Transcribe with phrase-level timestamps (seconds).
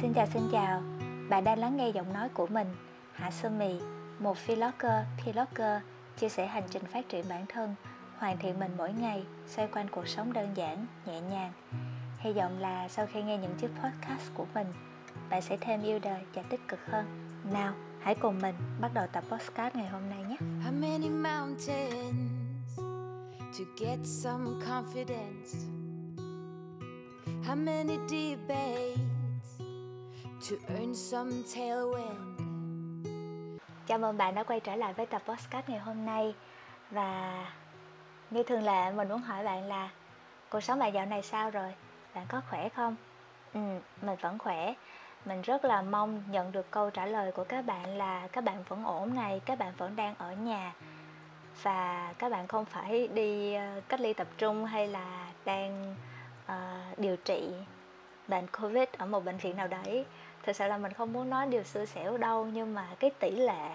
[0.00, 0.82] Xin chào xin chào,
[1.28, 2.66] bạn đang lắng nghe giọng nói của mình,
[3.12, 3.80] Hạ Sumi,
[4.18, 5.82] một vlogger, vlogger
[6.16, 7.74] chia sẻ hành trình phát triển bản thân,
[8.18, 11.52] hoàn thiện mình mỗi ngày, xoay quanh cuộc sống đơn giản, nhẹ nhàng.
[12.18, 14.66] Hy vọng là sau khi nghe những chiếc podcast của mình,
[15.30, 17.06] bạn sẽ thêm yêu đời và tích cực hơn.
[17.52, 20.36] Nào, hãy cùng mình bắt đầu tập podcast ngày hôm nay nhé.
[20.40, 22.78] How many mountains
[23.58, 25.56] to get some confidence?
[27.46, 29.19] How many debates
[30.40, 32.36] to earn some tailwind?
[33.86, 36.34] Chào mừng bạn đã quay trở lại với tập podcast ngày hôm nay
[36.90, 37.46] Và
[38.30, 39.90] như thường lệ mình muốn hỏi bạn là
[40.50, 41.74] Cuộc sống bạn dạo này sao rồi?
[42.14, 42.96] Bạn có khỏe không?
[43.54, 43.60] Ừ,
[44.02, 44.74] mình vẫn khỏe
[45.24, 48.62] Mình rất là mong nhận được câu trả lời của các bạn là Các bạn
[48.68, 50.74] vẫn ổn này, các bạn vẫn đang ở nhà
[51.62, 55.96] Và các bạn không phải đi ờ, cách ly tập trung hay là đang
[56.46, 57.52] uh, điều trị
[58.30, 60.04] bệnh covid ở một bệnh viện nào đấy.
[60.42, 63.30] Thực sự là mình không muốn nói điều xưa xẻo đâu, nhưng mà cái tỷ
[63.30, 63.70] lệ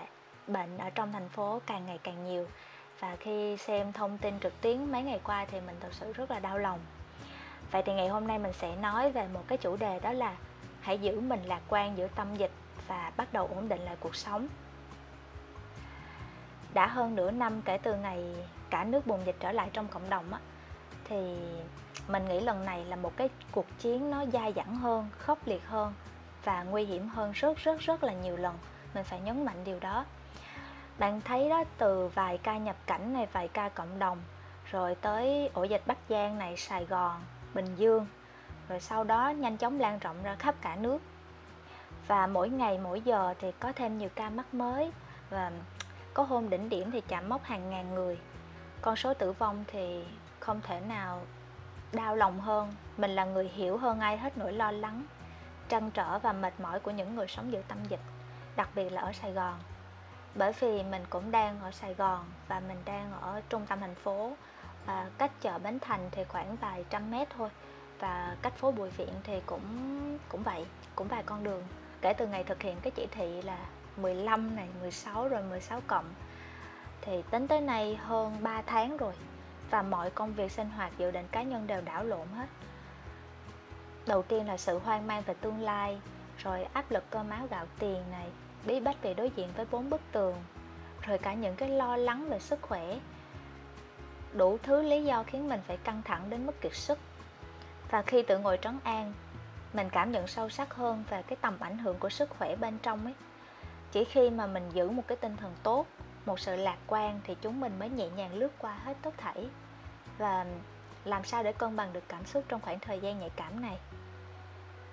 [0.47, 2.47] bệnh ở trong thành phố càng ngày càng nhiều.
[2.99, 6.31] Và khi xem thông tin trực tuyến mấy ngày qua thì mình thật sự rất
[6.31, 6.79] là đau lòng.
[7.71, 10.35] Vậy thì ngày hôm nay mình sẽ nói về một cái chủ đề đó là
[10.81, 12.51] hãy giữ mình lạc quan giữa tâm dịch
[12.87, 14.47] và bắt đầu ổn định lại cuộc sống.
[16.73, 18.23] Đã hơn nửa năm kể từ ngày
[18.69, 20.39] cả nước bùng dịch trở lại trong cộng đồng á
[21.05, 21.35] thì
[22.07, 25.67] mình nghĩ lần này là một cái cuộc chiến nó dai dẳng hơn, khốc liệt
[25.67, 25.93] hơn
[26.43, 28.57] và nguy hiểm hơn rất rất rất là nhiều lần.
[28.93, 30.05] Mình phải nhấn mạnh điều đó.
[30.99, 34.17] Bạn thấy đó, từ vài ca nhập cảnh này, vài ca cộng đồng,
[34.71, 37.21] rồi tới ổ dịch bắc giang này, sài gòn,
[37.53, 38.07] bình dương,
[38.69, 40.99] rồi sau đó nhanh chóng lan rộng ra khắp cả nước.
[42.07, 44.91] Và mỗi ngày, mỗi giờ thì có thêm nhiều ca mắc mới
[45.29, 45.51] và
[46.13, 48.19] có hôm đỉnh điểm thì chạm mốc hàng ngàn người.
[48.81, 50.03] Con số tử vong thì
[50.45, 51.21] không thể nào
[51.93, 52.75] đau lòng hơn.
[52.97, 55.03] Mình là người hiểu hơn ai hết nỗi lo lắng,
[55.69, 57.99] trăn trở và mệt mỏi của những người sống giữa tâm dịch,
[58.55, 59.53] đặc biệt là ở sài gòn.
[60.35, 63.95] Bởi vì mình cũng đang ở sài gòn và mình đang ở trung tâm thành
[63.95, 64.31] phố,
[64.85, 67.49] và cách chợ bến thành thì khoảng vài trăm mét thôi,
[67.99, 69.61] và cách phố bùi viện thì cũng
[70.29, 71.63] cũng vậy, cũng vài con đường.
[72.01, 73.57] Kể từ ngày thực hiện cái chỉ thị là
[73.97, 76.13] 15 này 16 rồi 16 cộng,
[77.01, 79.13] thì tính tới nay hơn 3 tháng rồi
[79.69, 82.47] và mọi công việc sinh hoạt dự định cá nhân đều đảo lộn hết.
[84.07, 86.01] Đầu tiên là sự hoang mang về tương lai,
[86.37, 88.27] rồi áp lực cơm áo gạo tiền này,
[88.65, 90.35] bí bách vì đối diện với bốn bức tường,
[91.01, 92.99] rồi cả những cái lo lắng về sức khỏe.
[94.33, 96.99] Đủ thứ lý do khiến mình phải căng thẳng đến mức kiệt sức.
[97.89, 99.13] Và khi tự ngồi trấn an,
[99.73, 102.77] mình cảm nhận sâu sắc hơn về cái tầm ảnh hưởng của sức khỏe bên
[102.83, 103.13] trong ấy.
[103.91, 105.85] Chỉ khi mà mình giữ một cái tinh thần tốt
[106.25, 109.47] một sự lạc quan thì chúng mình mới nhẹ nhàng lướt qua hết tất thảy.
[110.17, 110.45] Và
[111.05, 113.77] làm sao để cân bằng được cảm xúc trong khoảng thời gian nhạy cảm này?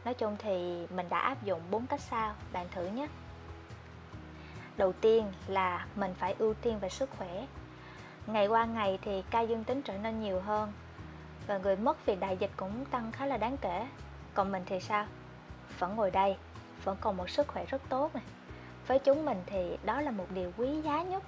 [0.05, 3.07] Nói chung thì mình đã áp dụng bốn cách sau, bạn thử nhé.
[4.77, 7.47] Đầu tiên là mình phải ưu tiên về sức khỏe.
[8.27, 10.73] Ngày qua ngày thì ca dương tính trở nên nhiều hơn
[11.47, 13.89] và người mất vì đại dịch cũng tăng khá là đáng kể.
[14.35, 15.07] Còn mình thì sao?
[15.79, 16.37] Vẫn ngồi đây,
[16.85, 18.25] vẫn còn một sức khỏe rất tốt này
[18.87, 21.23] với chúng mình thì đó là một điều quý giá nhất.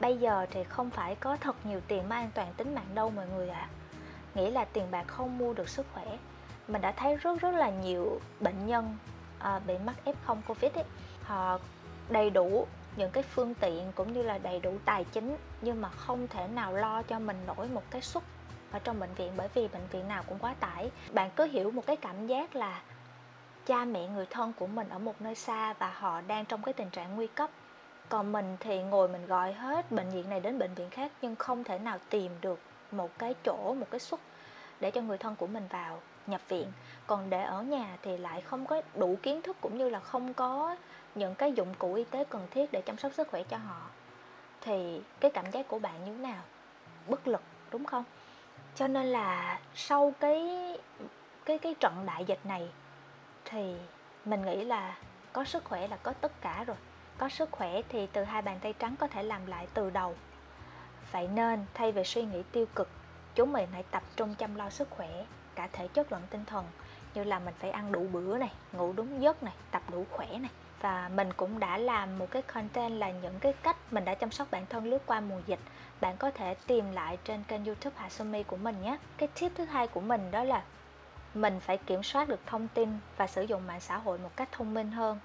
[0.00, 3.10] Bây giờ thì không phải có thật nhiều tiền mới an toàn tính mạng đâu
[3.10, 3.68] mọi người ạ.
[3.70, 3.72] À.
[4.34, 6.18] nghĩ là tiền bạc không mua được sức khỏe.
[6.68, 8.96] Mình đã thấy rất rất là nhiều bệnh nhân
[9.38, 10.84] à, bị mắc F0 covid ấy
[11.22, 11.58] họ
[12.08, 12.66] đầy đủ
[12.96, 16.48] những cái phương tiện cũng như là đầy đủ tài chính nhưng mà không thể
[16.48, 18.22] nào lo cho mình nổi một cái suất
[18.70, 20.90] ở trong bệnh viện bởi vì bệnh viện nào cũng quá tải.
[21.12, 22.82] Bạn cứ hiểu một cái cảm giác là
[23.66, 26.72] cha mẹ, người thân của mình ở một nơi xa và họ đang trong cái
[26.72, 27.50] tình trạng nguy cấp.
[28.08, 31.36] Còn mình thì ngồi mình gọi hết bệnh viện này đến bệnh viện khác nhưng
[31.36, 32.60] không thể nào tìm được
[32.90, 34.20] một cái chỗ, một cái suất
[34.80, 36.72] để cho người thân của mình vào, nhập viện.
[37.06, 40.34] Còn để ở nhà thì lại không có đủ kiến thức cũng như là không
[40.34, 40.76] có
[41.14, 43.80] những cái dụng cụ y tế cần thiết để chăm sóc sức khỏe cho họ.
[44.60, 46.42] Thì cái cảm giác của bạn như thế nào?
[47.08, 48.04] Bất lực, đúng không?
[48.74, 50.42] Cho nên là sau cái
[51.44, 52.68] cái cái trận đại dịch này
[53.50, 53.74] thì
[54.24, 54.96] mình nghĩ là
[55.32, 56.76] có sức khỏe là có tất cả rồi.
[57.18, 60.14] Có sức khỏe thì từ hai bàn tay trắng có thể làm lại từ đầu.
[61.12, 62.88] Vậy nên, thay vì suy nghĩ tiêu cực,
[63.34, 66.64] chúng mình hãy tập trung chăm lo sức khỏe, cả thể chất lẫn tinh thần,
[67.14, 70.26] như là mình phải ăn đủ bữa này, ngủ đúng giấc này, tập đủ khỏe
[70.26, 70.50] này.
[70.80, 74.30] Và mình cũng đã làm một cái content là những cái cách mình đã chăm
[74.30, 75.60] sóc bản thân lướt qua mùa dịch.
[76.00, 78.96] Bạn có thể tìm lại trên kênh youtube Hà Sumi của mình nhé.
[79.16, 80.62] Cái tip thứ hai của mình đó là
[81.36, 84.48] mình phải kiểm soát được thông tin và sử dụng mạng xã hội một cách
[84.52, 85.18] thông minh hơn.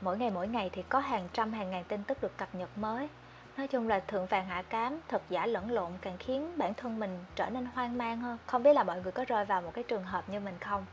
[0.00, 2.78] Mỗi ngày mỗi ngày thì có hàng trăm hàng ngàn tin tức được cập nhật
[2.78, 3.08] mới.
[3.56, 7.00] Nói chung là thượng vàng hạ cám thật giả lẫn lộn càng khiến bản thân
[7.00, 8.38] mình trở nên hoang mang hơn.
[8.46, 10.86] Không biết là mọi người có rơi vào một cái trường hợp như mình không?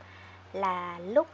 [0.52, 1.26] Là lúc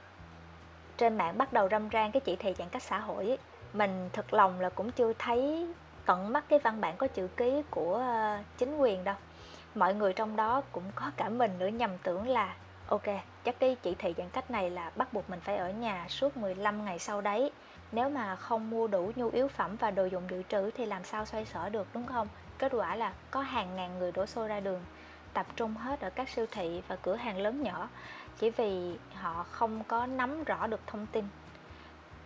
[0.96, 3.38] trên mạng bắt đầu râm ran cái chỉ thị giãn cách xã hội ấy,
[3.72, 5.68] mình thực lòng là cũng chưa thấy
[6.06, 9.16] tận mắt cái văn bản có chữ ký của ờ, chính quyền đâu.
[9.74, 12.54] Mọi người trong đó cũng có cả mình nữa nhầm tưởng là
[12.94, 16.06] ok, chắc cái chỉ thị giãn cách này là bắt buộc mình phải ở nhà
[16.08, 17.50] suốt 15 ngày sau đấy.
[17.92, 21.04] Nếu mà không mua đủ nhu yếu phẩm và đồ dùng dự trữ thì làm
[21.04, 22.28] sao xoay sở được, đúng không?
[22.58, 24.84] Kết quả là có hàng ngàn người đổ xô ra đường,
[25.32, 27.88] tập trung hết ở các siêu thị và cửa hàng lớn nhỏ,
[28.38, 31.24] chỉ vì họ không có nắm rõ được thông tin.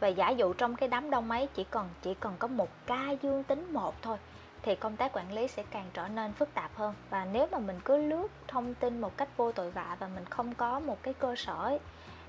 [0.00, 3.10] Và giả dụ trong cái đám đông ấy, chỉ còn chỉ còn có một ca
[3.22, 4.18] dương tính một thôi
[4.68, 6.94] thì công tác quản lý sẽ càng trở nên phức tạp hơn.
[7.10, 10.24] Và nếu mà mình cứ lướt thông tin một cách vô tội vạ và mình
[10.24, 11.80] không có một cái cơ sở ấy,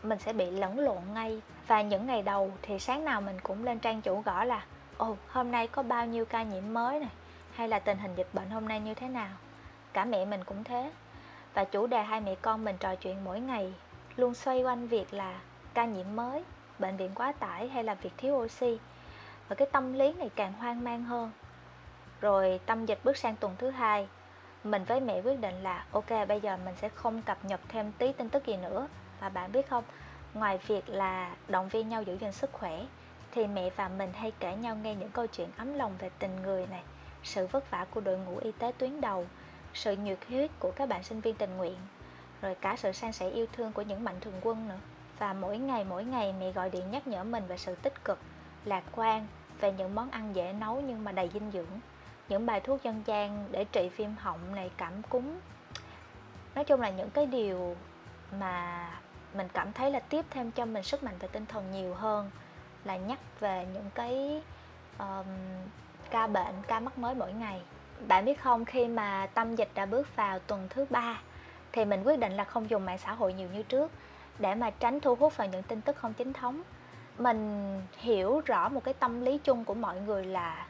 [0.03, 1.41] mình sẽ bị lẫn lộn ngay.
[1.67, 4.65] Và những ngày đầu thì sáng nào mình cũng lên trang chủ gõ là
[4.97, 7.09] ồ hôm nay có bao nhiêu ca nhiễm mới này?
[7.53, 9.31] Hay là tình hình dịch bệnh hôm nay như thế nào?
[9.93, 10.91] Cả mẹ mình cũng thế.
[11.53, 13.73] Và chủ đề hai mẹ con mình trò chuyện mỗi ngày
[14.15, 15.39] luôn xoay quanh việc là
[15.73, 16.43] ca nhiễm mới
[16.79, 18.79] bệnh viện quá tải hay là việc thiếu oxy.
[19.47, 21.31] Và cái tâm lý này càng hoang mang hơn
[22.21, 24.07] rồi tâm dịch bước sang tuần thứ hai.
[24.63, 27.91] Mình với mẹ quyết định là, ok, bây giờ mình sẽ không cập nhật thêm
[27.97, 28.87] tí tin tức gì nữa.
[29.19, 29.83] Và bạn biết không,
[30.33, 32.85] ngoài việc là động viên nhau giữ gìn sức khỏe,
[33.31, 36.41] thì mẹ và mình hay kể nhau nghe những câu chuyện ấm lòng về tình
[36.43, 36.81] người này,
[37.23, 39.25] sự vất vả của đội ngũ y tế tuyến đầu,
[39.73, 41.75] sự nhiệt huyết của các bạn sinh viên tình nguyện,
[42.41, 44.79] rồi cả sự san sẻ yêu thương của những mạnh thường quân nữa.
[45.19, 48.19] Và mỗi ngày mỗi ngày mẹ gọi điện nhắc nhở mình về sự tích cực,
[48.65, 49.27] lạc quan
[49.59, 51.79] về những món ăn dễ nấu nhưng mà đầy dinh dưỡng
[52.29, 55.23] những bài thuốc dân gian để trị viêm họng này cảm cúm.
[56.55, 57.75] Nói chung là những cái điều
[58.39, 58.87] mà
[59.33, 62.31] mình cảm thấy là tiếp thêm cho mình sức mạnh về tinh thần nhiều hơn
[62.83, 64.41] là nhắc về những cái
[64.97, 65.25] um,
[66.09, 67.61] ca bệnh ca mắc mới mỗi ngày.
[68.07, 71.21] Bạn biết không khi mà tâm dịch đã bước vào tuần thứ ba
[71.71, 73.91] thì mình quyết định là không dùng mạng xã hội nhiều như trước
[74.39, 76.61] để mà tránh thu hút vào những tin tức không chính thống.
[77.17, 80.65] Mình hiểu rõ một cái tâm lý chung của mọi người là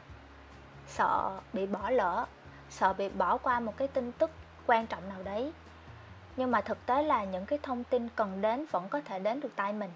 [0.90, 2.26] sợ bị bỏ lỡ
[2.70, 4.30] sợ bị bỏ qua một cái tin tức
[4.66, 5.52] quan trọng nào đấy.
[6.36, 9.40] Nhưng mà thực tế là những cái thông tin cần đến vẫn có thể đến
[9.40, 9.90] được tay mình.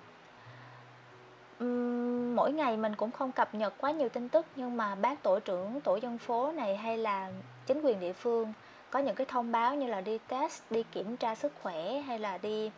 [1.64, 5.23] Uhm, mỗi ngày mình cũng không cập nhật quá nhiều tin tức nhưng mà bác
[5.23, 7.31] tổ trưởng tổ dân phố này hay là
[7.67, 8.52] chính quyền địa phương
[8.90, 12.19] có những cái thông báo như là đi test đi kiểm tra sức khỏe hay
[12.19, 12.70] là đi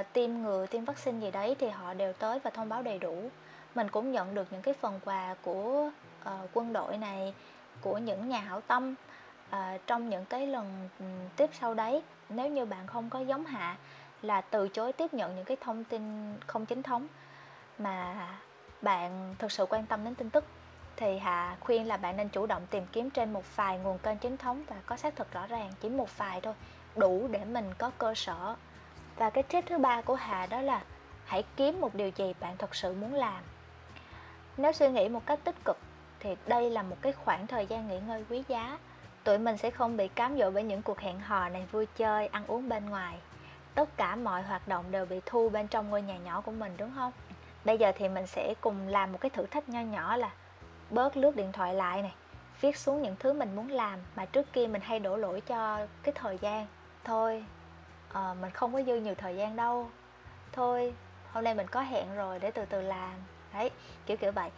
[0.00, 2.98] uh, tiêm ngừa tiêm vaccine gì đấy thì họ đều tới và thông báo đầy
[2.98, 3.30] đủ.
[3.74, 5.90] Mình cũng nhận được những cái phần quà của
[6.22, 7.34] uh, quân đội này
[7.80, 8.94] của những nhà hảo tâm
[9.50, 11.04] à, trong những cái lần ừ,
[11.36, 12.02] tiếp sau đấy.
[12.28, 13.76] Nếu như bạn không có giống hạ
[14.22, 17.06] là từ chối tiếp nhận những cái thông tin không chính thống
[17.78, 18.28] mà
[18.82, 20.44] bạn thực sự quan tâm đến tin tức
[20.96, 24.18] thì Hạ khuyên là bạn nên chủ động tìm kiếm trên một vài nguồn kênh
[24.18, 26.54] chính thống và có xác thực rõ ràng chỉ một vài thôi
[26.96, 28.56] đủ để mình có cơ sở.
[29.16, 30.82] Và cái tip thứ ba của Hạ đó là
[31.24, 33.42] hãy kiếm một điều gì bạn thật sự muốn làm.
[34.56, 35.78] Nếu suy nghĩ một cách tích cực
[36.20, 38.78] thì đây là một cái khoảng thời gian nghỉ ngơi quý giá.
[39.24, 42.26] Tụi mình sẽ không bị cám dỗ bởi những cuộc hẹn hò này vui chơi
[42.26, 43.18] ăn uống bên ngoài.
[43.74, 46.72] Tất cả mọi hoạt động đều bị thu bên trong ngôi nhà nhỏ của mình
[46.76, 47.12] đúng không?
[47.64, 50.30] Bây giờ thì mình sẽ cùng làm một cái thử thách nho nhỏ là
[50.90, 52.14] bớt lướt điện thoại lại này
[52.60, 55.86] viết xuống những thứ mình muốn làm mà trước kia mình hay đổ lỗi cho
[56.02, 56.66] cái thời gian.
[57.04, 57.44] Thôi
[58.12, 59.90] à, mình không có dư nhiều thời gian đâu.
[60.52, 60.94] Thôi
[61.32, 63.14] hôm nay mình có hẹn rồi để từ từ làm.
[63.54, 63.70] Đấy
[64.06, 64.50] kiểu kiểu vậy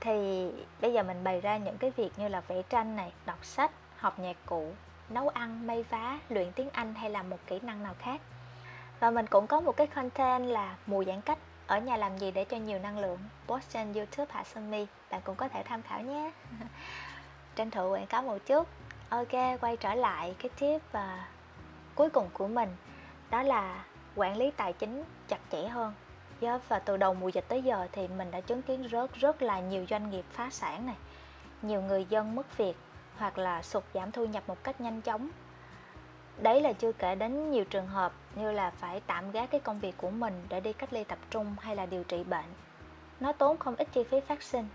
[0.00, 0.48] thì
[0.80, 3.70] bây giờ mình bày ra những cái việc như là vẽ tranh này, đọc sách,
[3.96, 4.70] học nhạc cụ,
[5.08, 8.20] nấu ăn, may vá, luyện tiếng anh hay là một kỹ năng nào khác.
[9.00, 12.30] Và mình cũng có một cái content là mùa giãn cách, ở nhà làm gì
[12.30, 13.18] để cho nhiều năng lượng.
[13.46, 16.32] Post trên youtube hạ sơn mi bạn cũng có thể tham khảo nhé.
[17.56, 18.68] Tranh thủ quảng cáo một chút.
[19.08, 21.28] Ok, quay trở lại cái tip và
[21.94, 22.76] cuối cùng của mình,
[23.30, 23.84] đó là
[24.14, 25.92] quản lý tài chính chặt chẽ hơn
[26.40, 29.42] yeah, và từ đầu mùa dịch tới giờ thì mình đã chứng kiến rất rất
[29.42, 30.96] là nhiều doanh nghiệp phá sản này.
[31.62, 32.76] Nhiều người dân mất việc
[33.16, 35.28] hoặc là sụt giảm thu nhập một cách nhanh chóng.
[36.38, 39.80] Đấy là chưa kể đến nhiều trường hợp như là phải tạm gác cái công
[39.80, 42.44] việc của mình để đi cách ly tập trung hay là điều trị bệnh.
[43.20, 44.68] Nó tốn không ít chi phí phát sinh.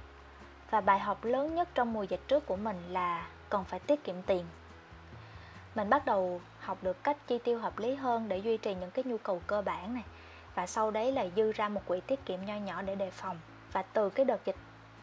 [0.69, 4.03] Và bài học lớn nhất trong mùa dịch trước của mình là còn phải tiết
[4.03, 4.45] kiệm tiền.
[5.75, 8.91] Mình bắt đầu học được cách chi tiêu hợp lý hơn để duy trì những
[8.91, 10.03] cái nhu cầu cơ bản này
[10.55, 13.39] và sau đấy là dư ra một quỹ tiết kiệm nho nhỏ để đề phòng.
[13.71, 14.55] Và từ cái đợt dịch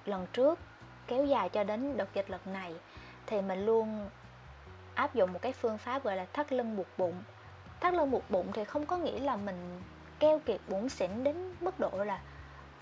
[0.04, 0.58] lần trước
[1.06, 2.74] kéo dài cho đến đợt dịch lần này,
[3.26, 4.08] thì mình luôn
[4.94, 7.22] áp dụng một cái phương pháp gọi là thắt lưng buộc bụng.
[7.80, 9.82] Thắt lưng buộc bụng thì không có nghĩa là mình
[10.18, 12.20] keo kiệt bủn xỉn đến mức độ là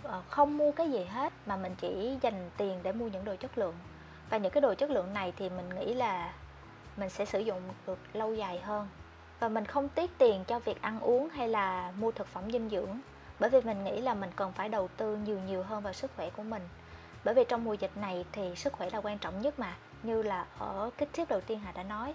[0.03, 3.37] ờ, không mua cái gì hết, mà mình chỉ dành tiền để mua những đồ
[3.37, 3.75] chất lượng.
[4.31, 6.33] Và những cái đồ chất lượng này thì mình nghĩ là
[6.97, 8.89] mình sẽ sử dụng được lâu dài hơn
[9.41, 12.71] và mình không tiếc tiền cho việc ăn uống hay là mua thực phẩm dinh
[12.71, 13.01] dưỡng.
[13.39, 16.11] Bởi vì mình nghĩ là mình cần phải đầu tư nhiều nhiều hơn vào sức
[16.17, 16.69] khỏe của mình.
[17.25, 20.23] Bởi vì trong mùa dịch này thì sức khỏe là quan trọng nhất mà, như
[20.23, 22.15] là ở cái tip đầu tiên hà đã nói.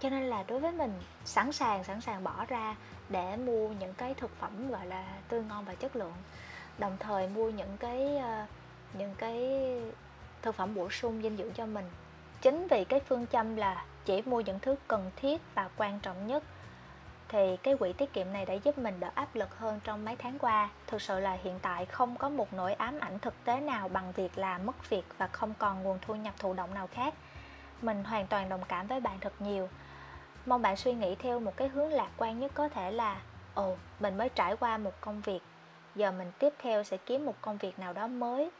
[0.00, 0.92] Cho nên là đối với mình,
[1.24, 2.76] sẵn sàng sẵn sàng bỏ ra
[3.08, 6.12] để mua những cái thực phẩm gọi là tươi ngon và chất lượng.
[6.78, 8.46] Đồng thời mua những cái ờ,
[8.92, 9.62] những cái
[10.42, 11.84] thực phẩm bổ sung dinh dưỡng cho mình.
[12.40, 16.26] Chính vì cái phương châm là chỉ mua những thứ cần thiết và quan trọng
[16.26, 16.42] nhất.
[17.28, 20.16] Thì cái quỹ tiết kiệm này đã giúp mình đỡ áp lực hơn trong mấy
[20.16, 20.68] tháng qua.
[20.86, 24.12] Thực sự là hiện tại không có một nỗi ám ảnh thực tế nào bằng
[24.12, 27.14] việc là mất việc và không còn nguồn thu nhập thụ động nào khác.
[27.82, 29.68] Mình hoàn toàn đồng cảm với bạn thật nhiều.
[30.46, 33.20] Mong bạn suy nghĩ theo một cái hướng lạc quan nhất có thể là,
[33.54, 35.40] ồ, mình mới trải qua một công việc.
[35.94, 38.50] Giờ mình tiếp theo sẽ kiếm một công việc nào đó mới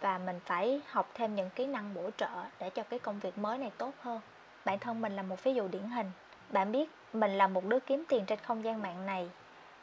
[0.00, 3.38] và mình phải học thêm những kỹ năng bổ trợ để cho cái công việc
[3.38, 4.20] mới này tốt hơn
[4.66, 6.10] bản thân mình là một ví dụ điển hình
[6.50, 9.28] bạn biết mình là một đứa kiếm tiền trên không gian mạng này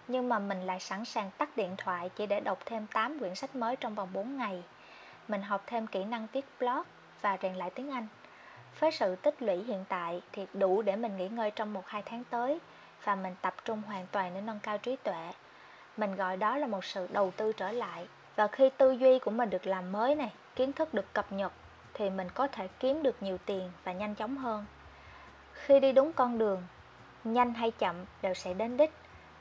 [0.08, 3.36] nhưng mà mình lại sẵn sàng tắt điện thoại chỉ để đọc thêm 8 quyển
[3.36, 4.63] sách mới trong vòng 4 ngày.
[5.28, 6.82] Mình học thêm kỹ năng viết blog
[7.22, 8.08] và rèn lại tiếng Anh.
[8.80, 12.24] Với sự tích lũy hiện tại thì đủ để mình nghỉ ngơi trong 1-2 tháng
[12.24, 12.60] tới
[13.04, 15.32] và mình tập trung hoàn toàn để nâng cao trí tuệ.
[15.98, 18.08] Mình gọi đó là một sự đầu tư trở lại.
[18.36, 21.52] Và khi tư duy của mình được làm mới này, kiến thức được cập nhật
[21.94, 24.66] thì mình có thể kiếm được nhiều tiền và nhanh chóng hơn.
[25.54, 26.64] Khi đi đúng con đường,
[27.24, 28.92] nhanh hay chậm đều sẽ đến đích,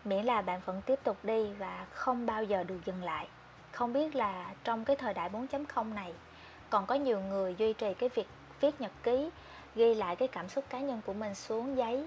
[0.05, 3.29] miễn là bạn vẫn tiếp tục đi và không bao giờ được dừng lại.
[3.73, 6.13] Không biết là trong cái thời đại 4.0 này
[6.71, 8.29] còn có nhiều người duy trì cái việc
[8.61, 9.31] viết nhật ký,
[9.75, 12.07] ghi lại cái cảm xúc cá nhân của mình xuống giấy.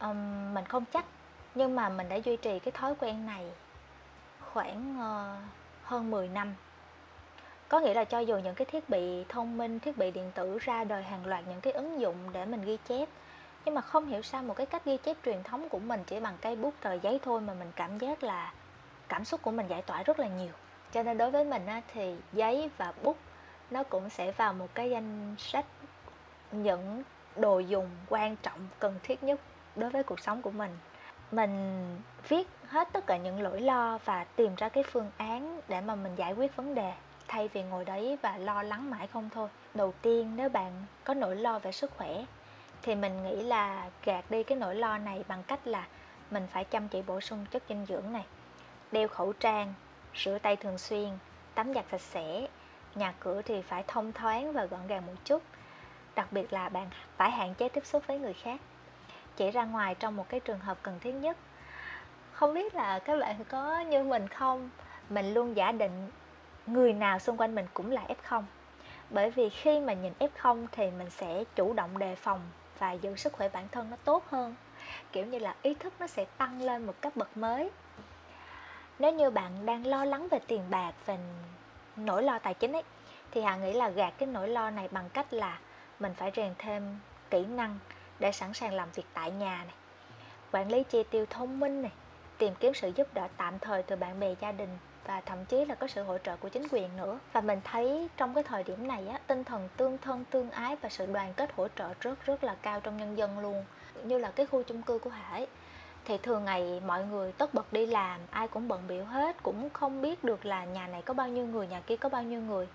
[0.00, 1.04] Um, mình không chắc,
[1.54, 3.46] nhưng mà mình đã duy trì cái thói quen này
[4.40, 5.42] khoảng uh,
[5.84, 6.54] hơn 10 năm
[7.70, 10.58] có nghĩa là cho dù những cái thiết bị thông minh thiết bị điện tử
[10.60, 13.08] ra đời hàng loạt những cái ứng dụng để mình ghi chép
[13.64, 16.20] nhưng mà không hiểu sao một cái cách ghi chép truyền thống của mình chỉ
[16.20, 18.52] bằng cây bút tờ giấy thôi mà mình cảm giác là
[19.08, 20.52] cảm xúc của mình giải tỏa rất là nhiều.
[20.92, 23.16] Cho nên đối với mình á, thì giấy và bút
[23.70, 25.64] nó cũng sẽ vào một cái danh sách
[26.52, 27.02] những
[27.36, 29.40] đồ dùng quan trọng cần thiết nhất
[29.76, 30.78] đối với cuộc sống của mình.
[31.32, 31.84] Mình
[32.28, 35.94] viết hết tất cả những nỗi lo và tìm ra cái phương án để mà
[35.94, 36.92] mình giải quyết vấn đề
[37.30, 39.48] thay vì ngồi đấy và lo lắng mãi không thôi.
[39.74, 40.72] Đầu tiên, nếu bạn
[41.04, 42.24] có nỗi lo về sức khỏe,
[42.82, 45.86] thì mình nghĩ là gạt đi cái nỗi lo này bằng cách là
[46.30, 48.24] mình phải chăm chỉ bổ sung chất dinh dưỡng này.
[48.92, 49.74] Đeo khẩu trang,
[50.14, 51.08] rửa tay thường xuyên,
[51.54, 52.48] tắm giặt sạch sẽ.
[52.94, 55.42] Nhà cửa thì phải thông thoáng và gọn gàng một chút.
[56.14, 58.60] Đặc biệt là bạn phải hạn chế tiếp xúc với người khác.
[59.36, 61.36] Chỉ ra ngoài trong một cái trường hợp cần thiết nhất.
[62.32, 64.70] Không biết là các bạn có như mình không?
[65.08, 66.10] Mình luôn giả định
[66.72, 68.42] người nào xung quanh mình cũng là f0
[69.10, 72.40] bởi vì khi mà nhìn f0 thì mình sẽ chủ động đề phòng
[72.78, 74.54] và giữ sức khỏe bản thân nó tốt hơn.
[75.12, 77.70] Kiểu như là ý thức nó sẽ tăng lên một cấp bậc mới.
[78.98, 81.16] Nếu như bạn đang lo lắng về tiền bạc, về
[81.96, 82.82] nỗi lo tài chính ấy,
[83.30, 85.58] thì hà nghĩ là gạt cái nỗi lo này bằng cách là
[86.00, 86.98] mình phải rèn thêm
[87.30, 87.78] kỹ năng
[88.18, 89.74] để sẵn sàng làm việc tại nhà này,
[90.52, 91.92] quản lý chi tiêu thông minh này,
[92.38, 95.64] tìm kiếm sự giúp đỡ tạm thời từ bạn bè, gia đình và thậm chí
[95.64, 97.18] là có sự hỗ trợ của chính quyền nữa.
[97.32, 100.76] Và mình thấy trong cái thời điểm này á, tinh thần tương thân, tương ái
[100.76, 103.64] và sự đoàn kết hỗ trợ rất rất là cao trong nhân dân luôn.
[104.04, 105.46] Như là cái khu chung cư của hải,
[106.04, 109.70] thì thường ngày mọi người tất bật đi làm, ai cũng bận biểu hết, cũng
[109.70, 112.40] không biết được là nhà này có bao nhiêu người, nhà kia có bao nhiêu
[112.40, 112.68] người.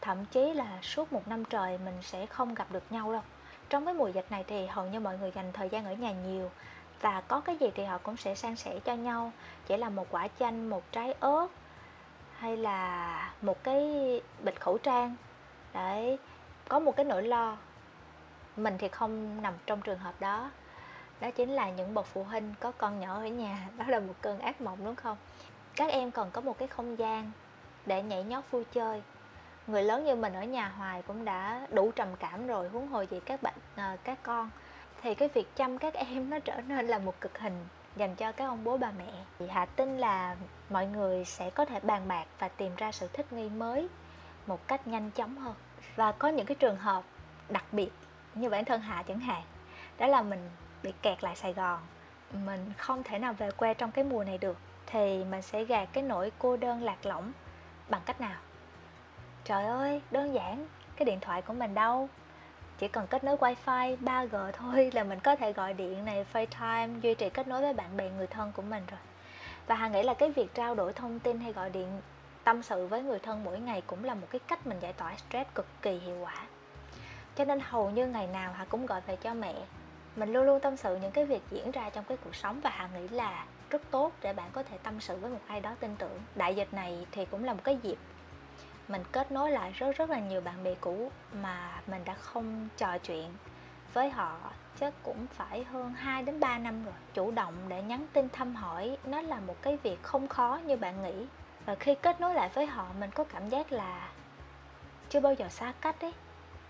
[0.00, 3.22] Thậm chí là suốt một năm trời mình sẽ không gặp được nhau đâu.
[3.68, 6.12] Trong cái mùa dịch này thì hầu như mọi người dành thời gian ở nhà
[6.12, 6.50] nhiều,
[7.00, 9.32] và có cái gì thì họ cũng sẽ san sẻ cho nhau.
[9.66, 11.46] Chỉ là một quả chanh, một trái ớt
[12.44, 13.82] hay là một cái
[14.44, 15.16] bịch khẩu trang.
[15.72, 16.18] Đấy
[16.68, 17.56] có một cái nỗi lo.
[18.56, 20.50] Mình thì không nằm trong trường hợp đó.
[21.20, 24.14] Đó chính là những bậc phụ huynh có con nhỏ ở nhà đó là một
[24.20, 25.16] cơn ác mộng đúng không?
[25.76, 27.30] Các em còn có một cái không gian
[27.86, 29.02] để nhảy nhót vui chơi.
[29.66, 33.02] Người lớn như mình ở nhà hoài cũng đã đủ trầm cảm rồi huống hồ
[33.02, 34.50] gì các bạn à, các con.
[35.02, 38.32] Thì cái việc chăm các em nó trở nên là một cực hình dành cho
[38.32, 39.12] các ông bố bà mẹ.
[39.38, 40.36] Thì hạ tin là
[40.70, 43.88] mọi người sẽ có thể bàn bạc và tìm ra sự thích nghi mới
[44.46, 45.54] một cách nhanh chóng hơn.
[45.96, 47.04] Và có những cái trường hợp
[47.48, 47.90] đặc biệt
[48.34, 49.42] như bản thân hạ chẳng hạn,
[49.98, 50.50] đó là mình
[50.82, 51.78] bị kẹt lại sài gòn,
[52.32, 55.88] mình không thể nào về quê trong cái mùa này được, thì mình sẽ gạt
[55.92, 57.32] cái nỗi cô đơn lạc lõng
[57.88, 58.40] bằng cách nào?
[59.44, 62.08] Trời ơi, đơn giản, cái điện thoại của mình đâu?
[62.78, 67.00] Chỉ cần kết nối wifi 3G thôi là mình có thể gọi điện này, FaceTime,
[67.00, 69.00] duy trì kết nối với bạn bè, người thân của mình rồi.
[69.66, 72.00] Và Hà nghĩ là cái việc trao đổi thông tin hay gọi điện,
[72.44, 75.16] tâm sự với người thân mỗi ngày cũng là một cái cách mình giải tỏa
[75.16, 76.46] stress cực kỳ hiệu quả.
[77.36, 79.54] Cho nên hầu như ngày nào Hà cũng gọi về cho mẹ.
[80.16, 82.70] Mình luôn luôn tâm sự những cái việc diễn ra trong cái cuộc sống và
[82.70, 85.74] hà nghĩ là rất tốt để bạn có thể tâm sự với một ai đó
[85.80, 86.20] tin tưởng.
[86.34, 87.96] Đại dịch này thì cũng là một cái dịp
[88.88, 92.68] mình kết nối lại rất rất là nhiều bạn bè cũ mà mình đã không
[92.76, 93.30] trò chuyện
[93.92, 94.38] với họ,
[94.80, 96.94] chắc cũng phải hơn 2 đến 3 năm rồi.
[97.14, 100.76] Chủ động để nhắn tin thăm hỏi, nó là một cái việc không khó như
[100.76, 101.26] bạn nghĩ.
[101.66, 104.08] Và khi kết nối lại với họ, mình có cảm giác là
[105.08, 106.12] chưa bao giờ xa cách ấy.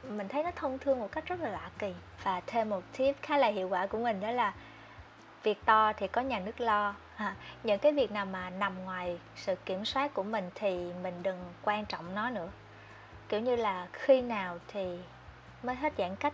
[0.02, 1.94] Mình thấy nó thân thương một cách rất là lạ kỳ.
[2.22, 4.54] Và thêm một tip khá là hiệu quả của mình đó là
[5.42, 9.18] việc to thì có nhà nước lo à, những cái việc nào mà nằm ngoài
[9.36, 12.48] sự kiểm soát của mình thì mình đừng quan trọng nó nữa.
[13.28, 14.98] Kiểu như là khi nào thì
[15.62, 16.32] mới hết giãn cách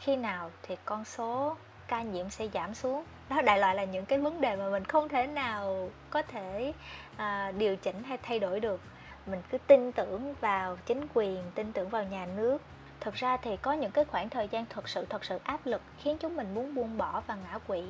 [0.00, 1.56] khi nào thì con số
[1.88, 3.04] ca nhiễm sẽ giảm xuống.
[3.28, 6.72] Đó đại loại là những cái vấn đề mà mình không thể nào có thể
[7.16, 8.80] à, điều chỉnh hay thay đổi được.
[9.26, 12.62] Mình cứ tin tưởng vào chính quyền tin tưởng vào nhà nước.
[13.00, 15.82] Thực ra thì có những cái khoảng thời gian thật sự thật sự áp lực
[15.98, 17.82] khiến chúng mình muốn buông bỏ và ngã quỵ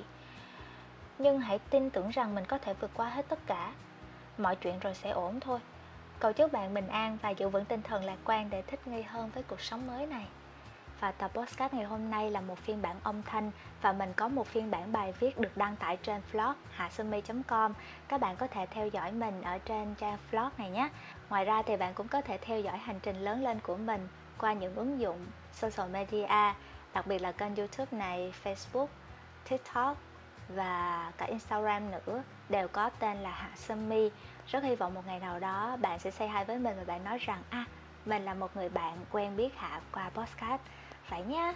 [1.18, 3.72] nhưng hãy tin tưởng rằng mình có thể vượt qua hết tất cả.
[4.38, 5.60] Mọi chuyện rồi sẽ ổn thôi.
[6.18, 9.02] Cầu chúc bạn bình an và giữ vững tinh thần lạc quan để thích nghi
[9.02, 10.26] hơn với cuộc sống mới này.
[11.00, 13.50] Và tập podcast ngày hôm nay là một phiên bản âm thanh
[13.82, 17.74] và mình có một phiên bản bài viết được đăng tải trên blog hạsumi.com
[18.08, 20.88] các bạn có thể theo dõi mình ở trên trang blog này nhé.
[21.28, 24.08] Ngoài ra thì bạn cũng có thể theo dõi hành trình lớn lên của mình
[24.38, 26.54] qua những ứng dụng social media,
[26.92, 28.86] đặc biệt là kênh youtube này, facebook,
[29.48, 29.96] tiktok
[30.54, 34.10] và cả instagram nữa, đều có tên là hạ sumi
[34.46, 37.04] rất hy vọng một ngày nào đó bạn sẽ say hi với mình và bạn
[37.04, 37.64] nói rằng à
[38.06, 40.62] mình là một người bạn quen biết hạ qua podcast.
[41.08, 41.54] Vậy nhé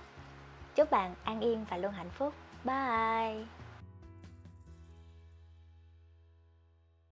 [0.74, 2.34] chúc bạn an yên và luôn hạnh phúc.
[2.64, 3.55] Bye.